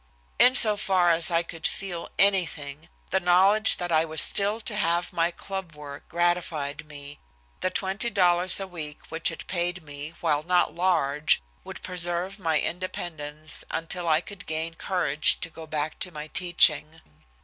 In 0.39 0.55
so 0.55 0.77
far 0.77 1.11
as 1.11 1.29
I 1.29 1.43
could 1.43 1.67
feel 1.67 2.09
anything, 2.17 2.89
the 3.11 3.19
knowledge 3.19 3.77
that 3.77 3.91
I 3.91 4.03
was 4.03 4.19
still 4.19 4.59
to 4.59 4.75
have 4.75 5.13
my 5.13 5.29
club 5.29 5.75
work 5.75 6.09
gratified 6.09 6.87
me. 6.87 7.19
The 7.59 7.69
twenty 7.69 8.09
dollars 8.09 8.59
a 8.59 8.65
week 8.65 9.11
which 9.11 9.29
it 9.29 9.45
paid 9.45 9.83
me, 9.83 10.15
while 10.19 10.41
not 10.41 10.73
large, 10.73 11.43
would 11.63 11.83
preserve 11.83 12.39
my 12.39 12.59
independence 12.59 13.63
until 13.69 14.07
I 14.09 14.21
could 14.21 14.47
gain 14.47 14.73
courage 14.73 15.39
to 15.41 15.51
go 15.51 15.67
back 15.67 15.99
to 15.99 16.11
my 16.11 16.25
teaching. 16.25 17.01